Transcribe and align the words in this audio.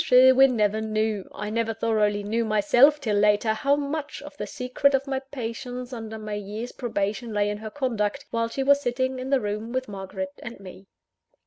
Sherwin 0.03 0.55
never 0.55 0.81
knew, 0.81 1.29
I 1.31 1.51
never 1.51 1.75
thoroughly 1.75 2.23
knew 2.23 2.43
myself 2.43 2.99
till 2.99 3.17
later, 3.17 3.53
how 3.53 3.75
much 3.75 4.19
of 4.23 4.35
the 4.35 4.47
secret 4.47 4.95
of 4.95 5.05
my 5.05 5.19
patience 5.19 5.93
under 5.93 6.17
my 6.17 6.33
year's 6.33 6.71
probation 6.71 7.31
lay 7.33 7.51
in 7.51 7.59
her 7.59 7.69
conduct, 7.69 8.25
while 8.31 8.47
she 8.49 8.63
was 8.63 8.81
sitting 8.81 9.19
in 9.19 9.29
the 9.29 9.39
room 9.39 9.71
with 9.71 9.87
Margaret 9.87 10.33
and 10.41 10.59
me. 10.59 10.87